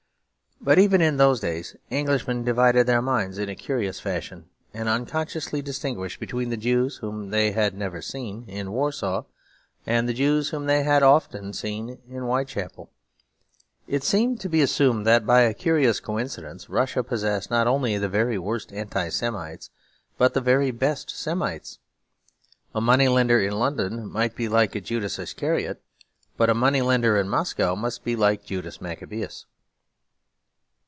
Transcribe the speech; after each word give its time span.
But 0.63 0.77
even 0.77 1.01
in 1.01 1.17
those 1.17 1.39
days 1.39 1.75
Englishmen 1.89 2.43
divided 2.43 2.85
their 2.85 3.01
minds 3.01 3.39
in 3.39 3.49
a 3.49 3.55
curious 3.55 3.99
fashion; 3.99 4.45
and 4.75 4.87
unconsciously 4.87 5.59
distinguished 5.63 6.19
between 6.19 6.51
the 6.51 6.55
Jews 6.55 6.97
whom 6.97 7.31
they 7.31 7.51
had 7.53 7.75
never 7.75 7.99
seen, 7.99 8.45
in 8.47 8.71
Warsaw, 8.71 9.23
and 9.87 10.07
the 10.07 10.13
Jews 10.13 10.49
whom 10.49 10.67
they 10.67 10.83
had 10.83 11.01
often 11.01 11.51
seen 11.53 11.97
in 12.07 12.21
Whitechapel. 12.25 12.91
It 13.87 14.03
seemed 14.03 14.39
to 14.41 14.49
be 14.49 14.61
assumed 14.61 15.07
that, 15.07 15.25
by 15.25 15.41
a 15.41 15.55
curious 15.55 15.99
coincidence, 15.99 16.69
Russia 16.69 17.01
possessed 17.03 17.49
not 17.49 17.65
only 17.65 17.97
the 17.97 18.07
very 18.07 18.37
worst 18.37 18.71
Anti 18.71 19.09
Semites 19.09 19.71
but 20.19 20.35
the 20.35 20.41
very 20.41 20.69
best 20.69 21.09
Semites. 21.09 21.79
A 22.75 22.79
moneylender 22.81 23.41
in 23.41 23.53
London 23.53 24.05
might 24.07 24.35
be 24.35 24.47
like 24.47 24.73
Judas 24.83 25.17
Iscariot; 25.17 25.81
but 26.37 26.51
a 26.51 26.53
moneylender 26.53 27.17
in 27.17 27.27
Moscow 27.29 27.73
must 27.73 28.03
be 28.03 28.15
like 28.15 28.45
Judas 28.45 28.79
Maccabaeus. 28.79 29.47